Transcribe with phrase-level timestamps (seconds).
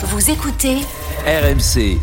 [0.00, 0.76] Vous écoutez
[1.26, 1.98] RMC.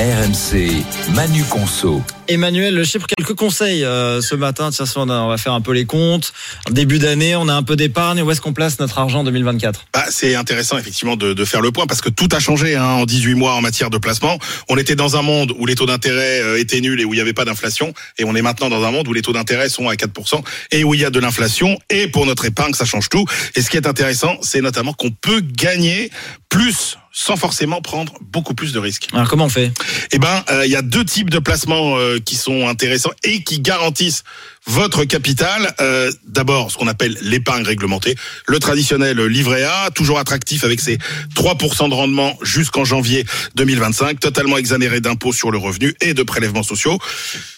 [0.00, 0.82] RMC,
[1.14, 2.02] Manu Conso.
[2.26, 4.70] Emmanuel Le Chypre, quelques conseils euh, ce matin.
[4.70, 6.32] Tiens, on, on va faire un peu les comptes.
[6.70, 8.22] Début d'année, on a un peu d'épargne.
[8.22, 11.60] Où est-ce qu'on place notre argent en 2024 bah, C'est intéressant effectivement de, de, faire
[11.60, 14.38] le point parce que tout a changé hein, en 18 mois en matière de placement.
[14.70, 17.16] On était dans un monde où les taux d'intérêt euh, étaient nuls et où il
[17.16, 17.92] n'y avait pas d'inflation.
[18.16, 20.82] Et on est maintenant dans un monde où les taux d'intérêt sont à 4% et
[20.82, 21.78] où il y a de l'inflation.
[21.90, 23.26] Et pour notre épargne, ça change tout.
[23.54, 26.10] Et ce qui est intéressant, c'est notamment qu'on peut gagner
[26.48, 29.08] plus sans forcément prendre beaucoup plus de risques.
[29.12, 29.72] Alors comment on fait?
[30.12, 33.42] Eh ben, il euh, y a deux types de placements euh, qui sont intéressants et
[33.42, 34.22] qui garantissent
[34.66, 35.74] votre capital.
[35.80, 38.14] Euh, D'abord, ce qu'on appelle l'épargne réglementée,
[38.46, 40.98] le traditionnel livret A, toujours attractif avec ses
[41.34, 43.24] 3% de rendement jusqu'en janvier
[43.56, 46.98] 2025, totalement exonéré d'impôts sur le revenu et de prélèvements sociaux.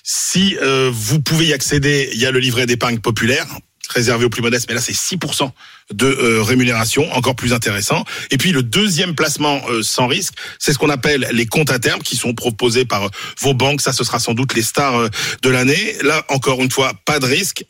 [0.02, 0.57] Si
[0.91, 3.46] vous pouvez y accéder, il y a le livret d'épargne populaire
[3.92, 5.51] réservé aux plus modestes, mais là c'est 6%
[5.92, 8.05] de euh, rémunération, encore plus intéressant.
[8.30, 11.79] Et puis le deuxième placement euh, sans risque, c'est ce qu'on appelle les comptes à
[11.79, 13.09] terme qui sont proposés par euh,
[13.40, 13.80] vos banques.
[13.80, 15.09] Ça, ce sera sans doute les stars euh,
[15.43, 15.96] de l'année.
[16.02, 17.65] Là, encore une fois, pas de risque.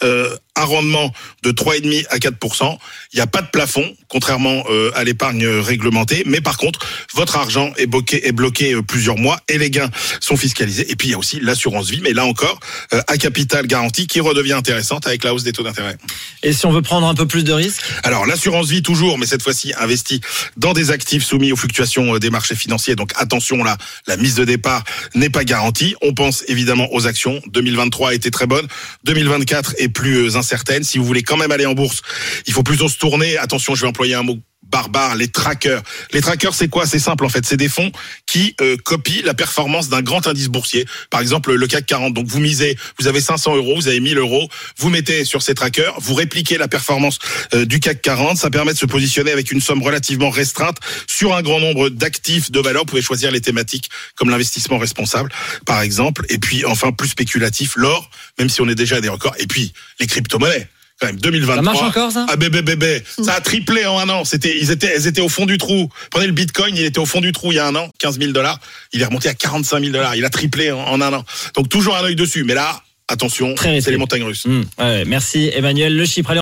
[0.55, 1.11] Un rendement
[1.43, 2.77] de 3,5 à 4%.
[3.12, 6.25] Il n'y a pas de plafond, contrairement à l'épargne réglementée.
[6.27, 6.81] Mais par contre,
[7.15, 10.91] votre argent est bloqué, est bloqué plusieurs mois et les gains sont fiscalisés.
[10.91, 14.20] Et puis il y a aussi l'assurance vie, mais là encore, à capital garanti qui
[14.20, 15.97] redevient intéressante avec la hausse des taux d'intérêt.
[16.43, 19.27] Et si on veut prendre un peu plus de risques alors l'assurance vie toujours, mais
[19.27, 20.21] cette fois-ci investie
[20.57, 22.97] dans des actifs soumis aux fluctuations des marchés financiers.
[22.97, 25.95] Donc attention là, la mise de départ n'est pas garantie.
[26.03, 27.41] On pense évidemment aux actions.
[27.49, 28.67] 2023 a été très bonne.
[29.05, 30.83] 2024 est plus incertaine.
[30.83, 32.03] Si vous voulez quand même aller en bourse,
[32.47, 33.37] il faut plutôt se tourner.
[33.39, 34.39] Attention, je vais employer un mot
[34.73, 35.83] barbares, les trackers.
[36.12, 36.87] Les trackers, c'est quoi?
[36.87, 37.92] C'est simple en fait, c'est des fonds
[38.27, 40.87] qui euh, copient la performance d'un grand indice boursier.
[41.11, 42.15] Par exemple, le CAC 40.
[42.15, 45.55] Donc vous misez, vous avez 500 euros, vous avez 1000 euros, vous mettez sur ces
[45.55, 47.19] trackers, vous répliquez la performance
[47.55, 48.39] euh, du CAC 40.
[48.39, 52.50] Ça permet de se positionner avec une somme relativement restreinte sur un grand nombre d'actifs
[52.50, 52.83] de valeur.
[52.83, 55.31] Vous pouvez choisir les thématiques comme l'investissement responsable,
[55.67, 56.25] par exemple.
[56.31, 59.34] Et puis enfin plus spéculatif, l'or, même si on est déjà à des records.
[59.39, 60.69] Et puis les crypto-monnaies
[61.03, 61.57] quand même 2023.
[61.57, 62.27] Ça marche encore ça?
[62.29, 64.25] Ah bébé bébé, ça a triplé en un an.
[64.25, 65.89] C'était ils étaient elles étaient au fond du trou.
[66.11, 68.19] Prenez le Bitcoin, il était au fond du trou il y a un an, 15
[68.21, 68.61] 000 dollars.
[68.93, 70.15] Il est remonté à 45 000 dollars.
[70.15, 71.25] Il a triplé en, en, un an.
[71.55, 72.45] Donc toujours un œil dessus.
[72.45, 74.47] Mais là, attention, c'est les montagnes russes.
[74.47, 76.31] Mmh, ouais, merci Emmanuel Le Chypre.